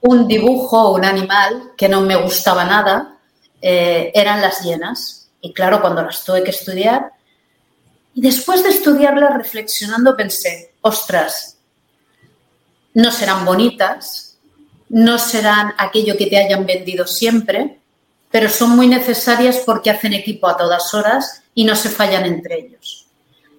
[0.00, 3.18] un dibujo, un animal que no me gustaba nada,
[3.60, 5.30] eh, eran las hienas.
[5.40, 7.12] Y claro, cuando las tuve que estudiar,
[8.14, 11.58] y después de estudiarlas reflexionando pensé, ostras,
[12.94, 14.38] no serán bonitas,
[14.88, 17.78] no serán aquello que te hayan vendido siempre,
[18.30, 22.58] pero son muy necesarias porque hacen equipo a todas horas y no se fallan entre
[22.58, 23.06] ellos.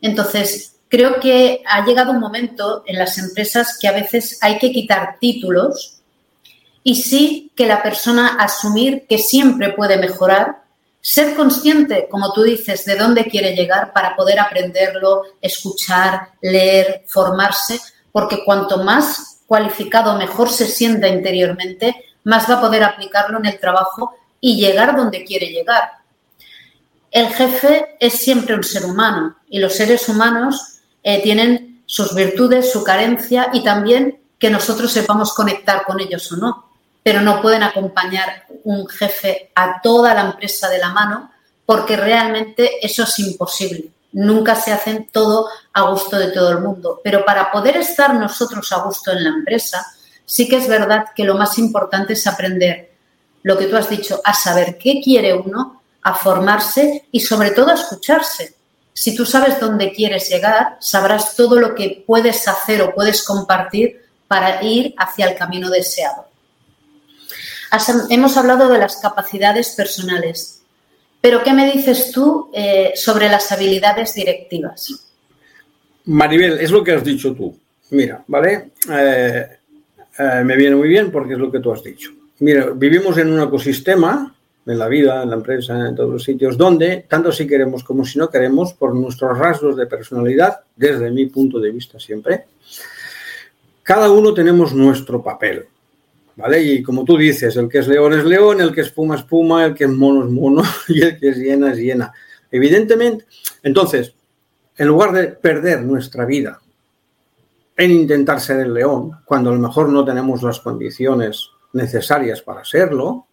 [0.02, 4.72] Entonces, creo que ha llegado un momento en las empresas que a veces hay que
[4.72, 5.99] quitar títulos
[6.84, 10.64] y sí que la persona asumir que siempre puede mejorar,
[11.02, 17.80] ser consciente, como tú dices, de dónde quiere llegar para poder aprenderlo, escuchar, leer, formarse,
[18.12, 23.60] porque cuanto más cualificado, mejor se sienta interiormente, más va a poder aplicarlo en el
[23.60, 25.90] trabajo y llegar donde quiere llegar.
[27.12, 32.72] El jefe es siempre un ser humano y los seres humanos eh, tienen sus virtudes,
[32.72, 36.69] su carencia y también que nosotros sepamos conectar con ellos o no
[37.10, 41.32] pero no pueden acompañar un jefe a toda la empresa de la mano
[41.66, 43.90] porque realmente eso es imposible.
[44.12, 47.02] Nunca se hacen todo a gusto de todo el mundo.
[47.04, 49.88] Pero para poder estar nosotros a gusto en la empresa,
[50.24, 52.92] sí que es verdad que lo más importante es aprender
[53.42, 57.72] lo que tú has dicho, a saber qué quiere uno, a formarse y sobre todo
[57.72, 58.54] a escucharse.
[58.94, 64.00] Si tú sabes dónde quieres llegar, sabrás todo lo que puedes hacer o puedes compartir
[64.28, 66.29] para ir hacia el camino deseado
[68.10, 70.62] hemos hablado de las capacidades personales,
[71.22, 75.08] pero ¿qué me dices tú eh, sobre las habilidades directivas?
[76.06, 77.56] Maribel, es lo que has dicho tú.
[77.92, 78.72] Mira, ¿vale?
[78.90, 79.48] Eh,
[80.18, 82.12] eh, me viene muy bien porque es lo que tú has dicho.
[82.40, 84.34] Mira, vivimos en un ecosistema,
[84.66, 88.06] en la vida, en la empresa, en todos los sitios, donde, tanto si queremos como
[88.06, 92.46] si no queremos, por nuestros rasgos de personalidad, desde mi punto de vista siempre,
[93.84, 95.66] cada uno tenemos nuestro papel.
[96.60, 99.24] Y como tú dices, el que es león es león, el que es puma es
[99.24, 102.14] puma, el que es mono es mono y el que es hiena es hiena.
[102.52, 103.26] Evidentemente,
[103.64, 104.16] entonces,
[104.78, 106.60] en lugar de perder nuestra vida
[107.76, 112.66] en intentar ser el león, cuando a lo mejor no tenemos las condiciones necesarias para
[112.66, 113.28] serlo,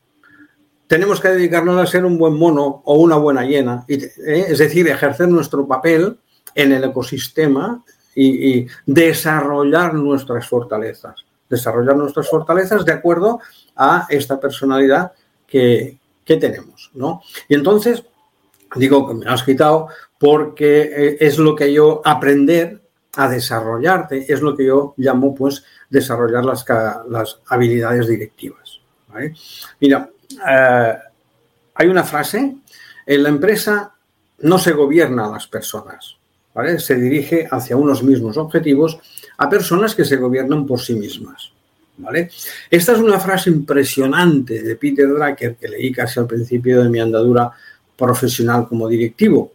[0.86, 4.46] tenemos que dedicarnos a ser un buen mono o una buena hiena, ¿eh?
[4.48, 6.16] es decir, ejercer nuestro papel
[6.54, 13.40] en el ecosistema y desarrollar nuestras fortalezas desarrollar nuestras fortalezas de acuerdo
[13.76, 15.12] a esta personalidad
[15.46, 17.22] que, tenemos, ¿no?
[17.48, 18.04] Y entonces,
[18.74, 22.80] digo que me lo has quitado porque eh, es lo que yo aprender
[23.14, 26.64] a desarrollarte, es lo que yo llamo, pues, desarrollar las,
[27.08, 28.80] las habilidades directivas.
[29.80, 30.10] Mira,
[30.48, 30.94] eh,
[31.74, 32.56] hay una frase,
[33.06, 33.92] en la empresa
[34.40, 36.16] no se gobierna a las personas,
[36.54, 36.78] ¿vale?
[36.78, 38.98] Se dirige hacia unos mismos objetivos
[39.38, 41.52] a personas que se gobiernan por sí mismas.
[41.98, 42.30] ¿vale?
[42.70, 47.00] Esta es una frase impresionante de Peter Drucker que leí casi al principio de mi
[47.00, 47.50] andadura
[47.96, 49.52] profesional como directivo.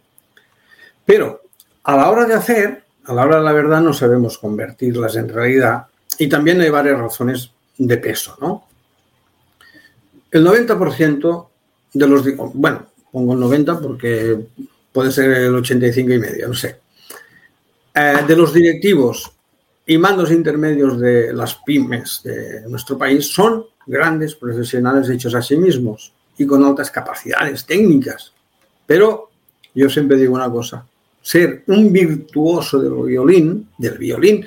[1.04, 1.42] Pero
[1.84, 5.28] a la hora de hacer, a la hora de la verdad, no sabemos convertirlas en
[5.28, 5.86] realidad
[6.18, 8.66] y también hay varias razones de peso, ¿no?
[10.30, 11.48] El 90%
[11.92, 14.38] de los, bueno, pongo el 90 porque
[14.92, 16.80] puede ser el 85 y medio, no sé,
[17.94, 19.30] eh, de los directivos
[19.86, 25.56] y mandos intermedios de las pymes de nuestro país son grandes profesionales hechos a sí
[25.56, 28.32] mismos y con altas capacidades técnicas.
[28.86, 29.30] Pero
[29.74, 30.86] yo siempre digo una cosa,
[31.20, 34.44] ser un virtuoso del violín, del violín,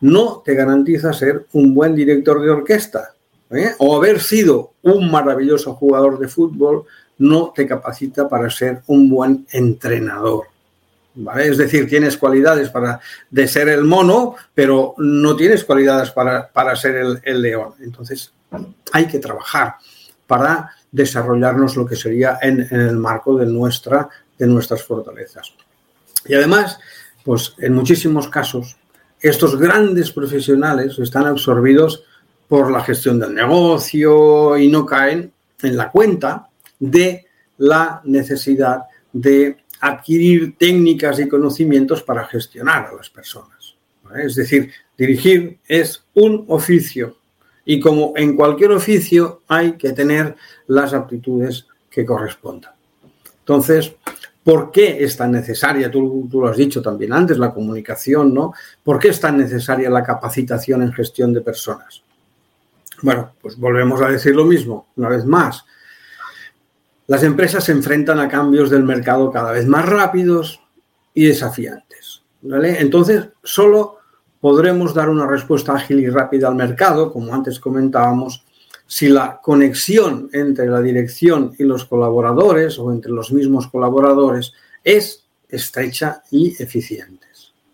[0.00, 3.14] no te garantiza ser un buen director de orquesta.
[3.50, 3.72] ¿eh?
[3.78, 6.84] O haber sido un maravilloso jugador de fútbol
[7.18, 10.48] no te capacita para ser un buen entrenador.
[11.38, 13.00] Es decir, tienes cualidades para
[13.30, 17.74] de ser el mono, pero no tienes cualidades para, ser el, león.
[17.80, 18.32] Entonces,
[18.92, 19.76] hay que trabajar
[20.26, 25.54] para desarrollarnos lo que sería en, el marco de, nuestra, de nuestras fortalezas.
[26.26, 26.78] Y además,
[27.24, 28.76] pues en muchísimos casos,
[29.20, 32.04] estos grandes profesionales están absorbidos
[32.48, 36.48] por la gestión del negocio y no caen en la cuenta
[36.78, 37.26] de
[37.58, 43.76] la necesidad de adquirir técnicas y conocimientos para gestionar a las personas.
[44.14, 47.16] Es decir, dirigir es un oficio
[47.64, 50.36] y como en cualquier oficio hay que tener
[50.68, 52.72] las aptitudes que correspondan.
[53.40, 53.94] Entonces,
[54.44, 55.90] ¿por qué es tan necesaria?
[55.90, 58.52] Tú, tú, lo has dicho también antes, la comunicación, ¿no?
[58.84, 62.02] ¿Por qué es tan necesaria la capacitación en gestión de personas?
[63.02, 65.64] Bueno, pues volvemos a decir lo mismo, una vez más.
[67.06, 70.60] Las empresas se enfrentan a cambios del mercado cada vez más rápidos
[71.14, 72.22] y desafiantes.
[72.42, 73.98] Entonces, solo
[74.40, 78.44] podremos dar una respuesta ágil y rápida al mercado, como antes comentábamos,
[78.86, 84.52] si la conexión entre la dirección y los colaboradores o entre los mismos colaboradores
[84.84, 87.26] es estrecha y eficiente.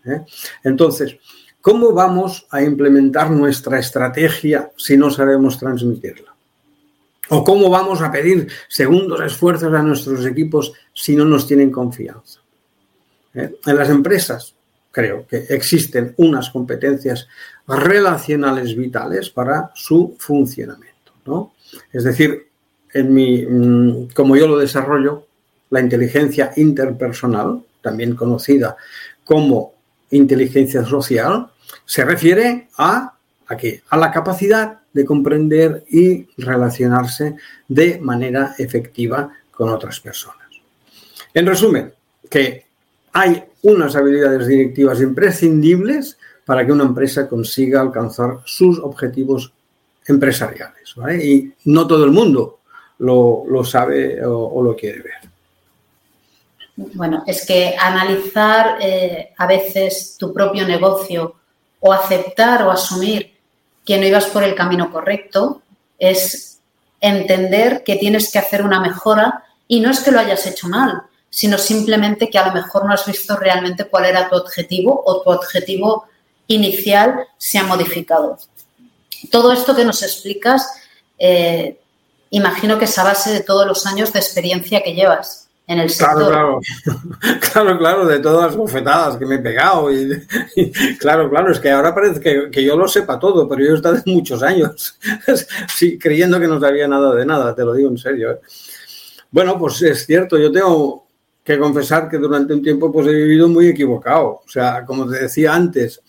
[0.07, 0.25] ¿eh?
[0.65, 1.17] Entonces,
[1.61, 6.32] ¿cómo vamos a implementar nuestra estrategia si no sabemos transmitirla?
[7.35, 12.41] ¿O cómo vamos a pedir segundos esfuerzos a nuestros equipos si no nos tienen confianza?
[13.33, 13.57] ¿Eh?
[13.65, 14.55] En las empresas
[14.91, 17.27] creo que existen unas competencias
[17.67, 21.13] relacionales vitales para su funcionamiento.
[21.25, 21.55] ¿no?
[21.91, 22.49] Es decir,
[22.93, 25.27] en mi, mm, como yo lo desarrollo,
[25.71, 28.77] la inteligencia interpersonal, también conocida
[29.25, 29.73] como
[30.11, 31.51] inteligencia social,
[31.87, 33.15] se refiere a,
[33.47, 33.57] ¿a,
[33.89, 37.37] a la capacidad de comprender y relacionarse
[37.69, 40.49] de manera efectiva con otras personas.
[41.35, 41.93] En resumen,
[42.29, 42.67] que
[43.13, 49.53] hay unas habilidades directivas imprescindibles para que una empresa consiga alcanzar sus objetivos
[50.07, 50.95] empresariales.
[51.23, 52.59] Y no todo el mundo
[52.99, 55.15] lo, sabe o, lo quiere ver.
[56.95, 61.35] Bueno, es que analizar eh, a veces tu propio negocio
[61.81, 63.32] o aceptar o asumir
[63.85, 65.63] que no ibas por el camino correcto,
[65.99, 66.61] es
[67.01, 71.03] entender que tienes que hacer una mejora y no es que lo hayas hecho mal,
[71.31, 75.23] sino simplemente que a lo mejor no has visto realmente cuál era tu objetivo o
[75.23, 76.07] tu objetivo
[76.47, 78.39] inicial se ha modificado.
[79.31, 80.69] Todo esto que nos explicas,
[81.19, 81.79] eh,
[82.31, 85.91] imagino que es a base de todos los años de experiencia que llevas en el
[85.91, 86.29] sector.
[86.29, 89.93] Claro, claro, claro, claro, de todas las bofetadas que me he pegado.
[89.93, 90.11] Y,
[90.99, 92.21] claro, claro, es que ahora parece
[92.51, 94.99] que, yo lo sepa todo, pero yo he estado muchos años
[95.77, 98.33] sí, creyendo que no sabía nada de nada, te lo digo en serio.
[98.33, 98.41] ¿eh?
[99.31, 101.07] Bueno, pues es cierto, yo tengo
[101.45, 104.43] que confesar que durante un tiempo pues he vivido muy equivocado.
[104.45, 106.01] O sea, como te decía antes,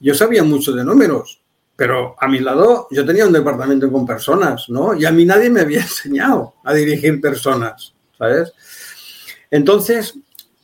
[0.00, 1.40] yo sabía mucho de números,
[1.76, 4.94] pero a mi lado yo tenía un departamento con personas, ¿no?
[4.94, 8.52] Y a mí nadie me había enseñado a dirigir personas, ¿sabes?
[9.52, 10.14] Entonces,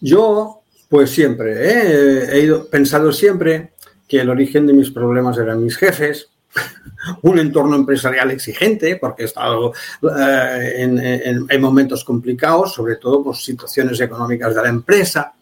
[0.00, 2.28] yo, pues siempre, ¿eh?
[2.32, 3.74] he ido, pensado siempre
[4.08, 6.30] que el origen de mis problemas eran mis jefes,
[7.22, 9.74] un entorno empresarial exigente, porque he estado
[10.18, 15.34] eh, en, momentos complicados, sobre todo por situaciones económicas de la empresa,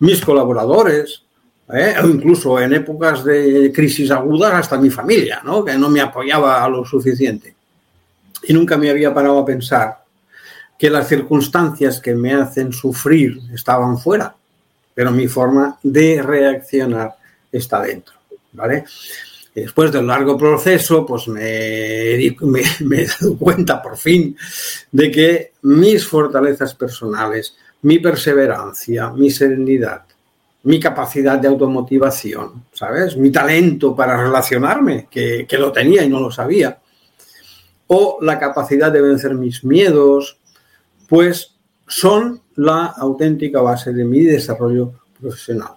[0.00, 1.22] mis colaboradores,
[1.72, 1.94] ¿eh?
[2.02, 5.64] o incluso en épocas de crisis agudas hasta mi familia, ¿no?
[5.64, 7.54] que no me apoyaba a lo suficiente.
[8.42, 10.03] Y nunca me había parado a pensar
[10.78, 14.34] que las circunstancias que me hacen sufrir estaban fuera,
[14.94, 17.14] pero mi forma de reaccionar
[17.50, 18.14] está dentro,
[18.52, 18.84] ¿vale?
[19.54, 24.36] después de un largo proceso, pues me, he dado cuenta por fin
[24.90, 30.02] de que mis fortalezas personales, mi perseverancia, mi serenidad,
[30.64, 33.16] mi capacidad de automotivación, ¿sabes?
[33.16, 36.78] Mi talento para relacionarme, que, que, lo tenía y no lo sabía,
[37.86, 40.38] o la capacidad de vencer mis miedos,
[41.08, 45.74] pues son la auténtica base de mi desarrollo profesional.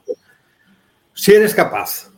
[1.13, 2.09] Si eres capaz,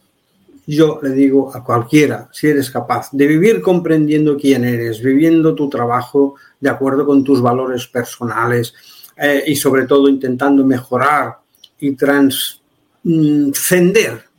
[0.68, 5.68] yo le digo a cualquiera, si eres capaz de vivir comprendiendo quién eres, viviendo tu
[5.70, 8.74] trabajo de acuerdo con tus valores personales
[9.18, 11.40] eh, y sobre todo intentando mejorar
[11.80, 12.34] y trascender,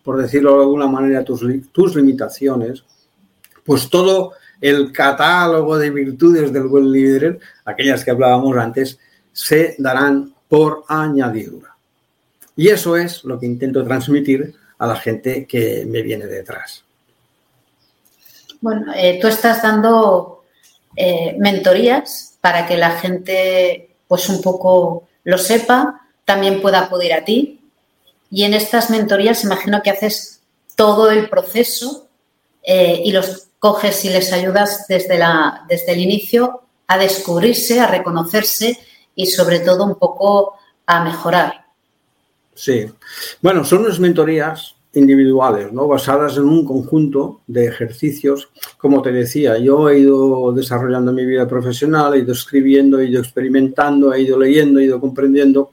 [0.05, 1.43] por decirlo de alguna manera, tus,
[1.73, 2.85] tus limitaciones,
[3.65, 8.99] pues todo el catálogo de virtudes del buen líder, aquellas que hablábamos antes,
[9.33, 11.77] se darán por añadidura.
[12.57, 16.85] Y eso es lo que intento transmitir a la gente que me viene detrás.
[18.61, 20.45] Bueno, eh, tú estás dando
[20.97, 27.25] eh, mentorías para que la gente pues un poco lo sepa, también pueda acudir a
[27.25, 27.61] ti.
[28.31, 30.41] Y en estas mentorías imagino que haces
[30.77, 32.09] todo el proceso
[32.63, 37.87] eh, y los coges y les ayudas desde, la, desde el inicio a descubrirse, a
[37.87, 38.77] reconocerse
[39.15, 40.55] y sobre todo un poco
[40.87, 41.67] a mejorar.
[42.55, 42.87] Sí.
[43.41, 45.87] Bueno, son unas mentorías individuales, ¿no?
[45.87, 48.49] basadas en un conjunto de ejercicios.
[48.77, 53.21] Como te decía, yo he ido desarrollando mi vida profesional, he ido escribiendo, he ido
[53.21, 55.71] experimentando, he ido leyendo, he ido comprendiendo.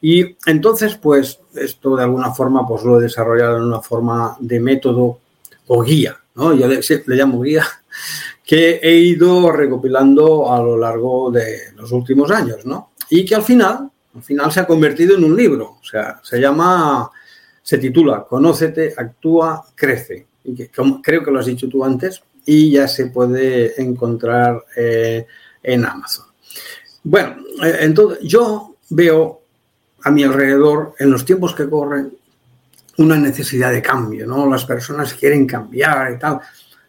[0.00, 4.60] Y entonces, pues, esto de alguna forma, pues lo he desarrollado en una forma de
[4.60, 5.18] método
[5.66, 6.54] o guía, ¿no?
[6.54, 7.66] Yo le, llamo guía,
[8.44, 12.92] que he ido recopilando a lo largo de los últimos años, ¿no?
[13.10, 16.40] Y que al final, al final se ha convertido en un libro, o sea, se
[16.40, 17.10] llama,
[17.62, 20.26] se titula Conócete, actúa, crece.
[20.44, 20.70] Y que,
[21.02, 25.26] creo que lo has dicho tú antes, y ya se puede encontrar eh,
[25.62, 26.26] en Amazon.
[27.02, 29.42] Bueno, eh, entonces yo veo
[30.02, 32.16] a mi alrededor, en los tiempos que corren,
[32.98, 34.48] una necesidad de cambio, ¿no?
[34.48, 36.40] Las personas quieren cambiar y tal,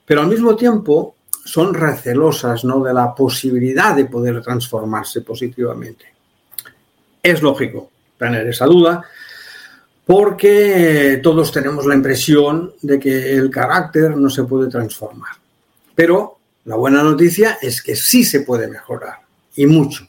[0.05, 2.83] pero al mismo tiempo son recelosas, ¿no?
[2.83, 6.05] De la posibilidad de poder transformarse positivamente.
[7.21, 9.03] Es lógico tener esa duda,
[10.05, 15.33] porque todos tenemos la impresión de que el carácter no se puede transformar.
[15.93, 19.19] Pero la buena noticia es que sí se puede mejorar,
[19.55, 20.07] y mucho.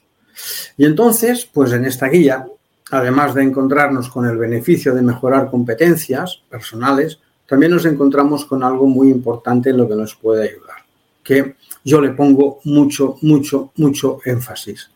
[0.77, 2.47] Y entonces, pues en esta guía
[2.91, 8.87] además de encontrarnos con el beneficio de mejorar competencias personales, también nos encontramos con algo
[8.87, 10.77] muy importante en lo que nos puede ayudar,
[11.23, 14.91] que yo le pongo mucho, mucho, mucho énfasis.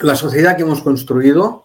[0.00, 1.64] La sociedad que hemos construido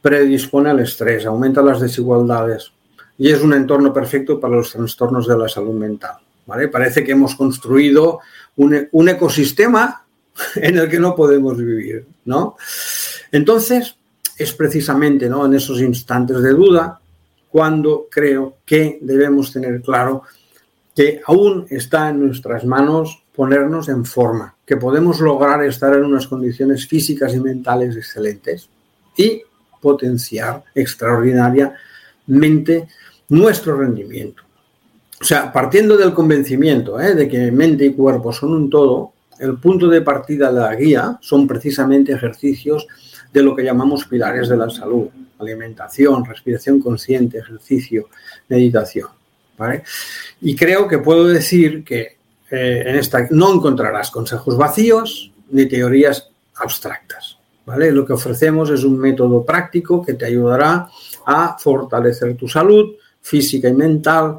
[0.00, 2.72] predispone al estrés, aumenta las desigualdades
[3.18, 6.16] y es un entorno perfecto para los trastornos de la salud mental.
[6.46, 6.68] ¿vale?
[6.68, 8.20] Parece que hemos construido
[8.56, 10.06] un, un ecosistema
[10.54, 12.56] en el que no podemos vivir, ¿no?
[13.30, 13.97] Entonces,
[14.38, 15.46] es precisamente ¿no?
[15.46, 17.00] en esos instantes de duda
[17.50, 20.22] cuando creo que debemos tener claro
[20.94, 26.26] que aún está en nuestras manos ponernos en forma, que podemos lograr estar en unas
[26.26, 28.68] condiciones físicas y mentales excelentes
[29.16, 29.42] y
[29.80, 32.88] potenciar extraordinariamente
[33.28, 34.42] nuestro rendimiento.
[35.20, 37.14] O sea, partiendo del convencimiento ¿eh?
[37.14, 41.18] de que mente y cuerpo son un todo, el punto de partida de la guía
[41.20, 42.86] son precisamente ejercicios
[43.32, 45.08] de lo que llamamos pilares de la salud,
[45.38, 48.08] alimentación, respiración consciente, ejercicio,
[48.48, 49.08] meditación.
[50.40, 52.18] Y creo que puedo decir que
[52.50, 57.38] eh, en esta no encontrarás consejos vacíos ni teorías abstractas.
[57.66, 57.92] ¿vale?
[57.92, 60.88] Lo que ofrecemos es un método práctico que te ayudará
[61.26, 64.38] a fortalecer tu salud física y mental,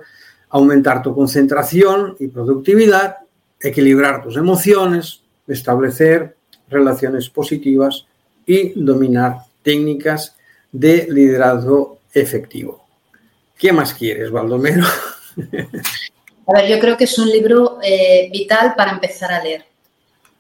[0.50, 3.18] aumentar tu concentración y productividad,
[3.60, 6.36] equilibrar tus emociones, establecer
[6.70, 8.08] relaciones positivas
[8.50, 10.36] y dominar técnicas
[10.72, 12.84] de liderazgo efectivo.
[13.56, 14.86] ¿Qué más quieres, Baldomero?
[16.48, 19.66] A ver, yo creo que es un libro eh, vital para empezar a leer,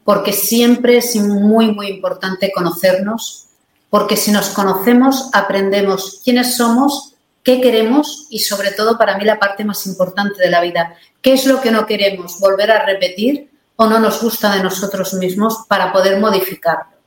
[0.03, 3.49] porque siempre es muy, muy importante conocernos,
[3.91, 9.37] porque si nos conocemos aprendemos quiénes somos, qué queremos y sobre todo para mí la
[9.37, 13.51] parte más importante de la vida, qué es lo que no queremos volver a repetir
[13.75, 16.98] o no nos gusta de nosotros mismos para poder modificarlo.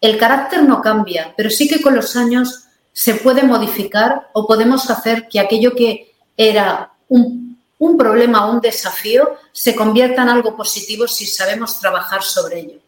[0.00, 4.88] El carácter no cambia, pero sí que con los años se puede modificar o podemos
[4.90, 7.58] hacer que aquello que era un,
[7.96, 12.78] problema o un desafío se convierta en algo positivo si sabemos trabajar sobre ello.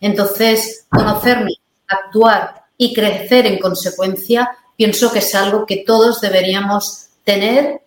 [0.00, 7.82] Entonces, conocernos, actuar y crecer en consecuencia, pienso que es algo que todos deberíamos tener,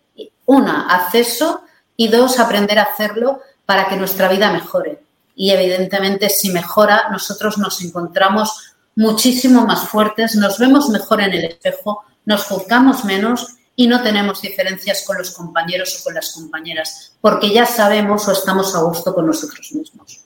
[0.46, 1.62] una, acceso
[1.96, 5.00] y dos, aprender a hacerlo para que nuestra vida mejore
[5.36, 11.46] y evidentemente si mejora, nosotros nos encontramos muchísimo más fuertes, nos vemos mejor en el
[11.46, 17.14] espejo, nos juzgamos menos y no tenemos diferencias con los compañeros o con las compañeras,
[17.22, 20.22] porque ya sabemos o estamos a gusto con nosotros mismos.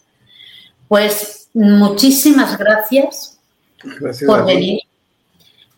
[0.88, 3.38] Pues muchísimas gracias
[4.26, 4.82] por venir,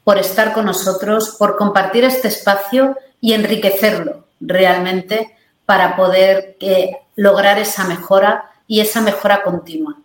[0.03, 7.59] por estar con nosotros, por compartir este espacio y enriquecerlo realmente para poder eh, lograr
[7.59, 9.97] esa mejora y esa mejora continua.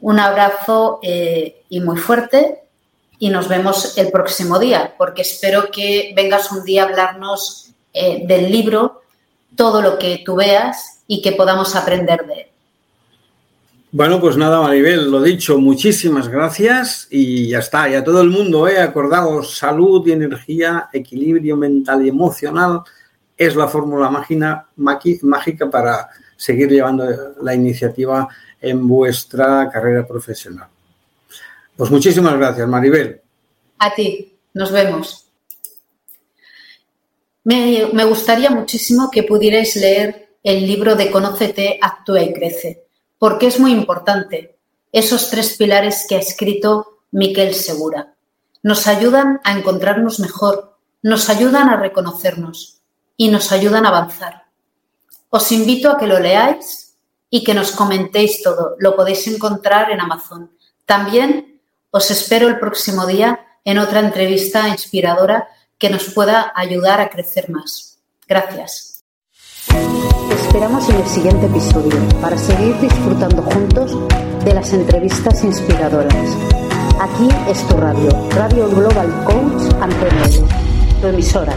[0.00, 2.60] Un abrazo eh, y muy fuerte
[3.18, 8.26] y nos vemos el próximo día, porque espero que vengas un día a hablarnos eh,
[8.26, 9.02] del libro,
[9.56, 12.46] todo lo que tú veas y que podamos aprender de él.
[13.92, 17.88] Bueno, pues nada, Maribel, lo dicho, muchísimas gracias y ya está.
[17.88, 18.80] Y a todo el mundo, ¿eh?
[18.80, 22.82] acordaos, salud y energía, equilibrio mental y emocional
[23.36, 24.10] es la fórmula
[24.76, 26.08] mágica para
[26.44, 27.04] seguir llevando
[27.42, 28.28] la iniciativa
[28.60, 30.68] en vuestra carrera profesional.
[31.76, 33.20] Pues muchísimas gracias, Maribel.
[33.78, 35.26] A ti, nos vemos.
[37.44, 42.84] Me, me gustaría muchísimo que pudierais leer el libro de Conócete, Actúa y Crece
[43.24, 44.58] porque es muy importante.
[44.92, 48.14] Esos tres pilares que ha escrito Miquel Segura
[48.62, 52.82] nos ayudan a encontrarnos mejor, nos ayudan a reconocernos
[53.16, 54.43] y nos ayudan a avanzar.
[55.36, 56.94] Os invito a que lo leáis
[57.28, 58.76] y que nos comentéis todo.
[58.78, 60.52] Lo podéis encontrar en Amazon.
[60.86, 61.60] También
[61.90, 67.50] os espero el próximo día en otra entrevista inspiradora que nos pueda ayudar a crecer
[67.50, 67.98] más.
[68.28, 68.94] Gracias
[70.54, 73.90] esperamos en el siguiente episodio para seguir disfrutando juntos
[74.44, 76.14] de las entrevistas inspiradoras.
[77.00, 80.46] Aquí es tu radio, Radio Global Coach Antonio,
[81.00, 81.56] tu emisora.